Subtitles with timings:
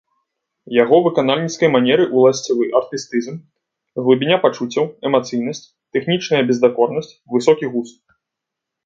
[0.83, 3.35] Яго выканальніцкай манеры ўласцівы артыстызм,
[4.07, 5.63] глыбіня пачуццяў, эмацыйнасць,
[5.99, 7.97] тэхнічная бездакорнасць, высокі густ.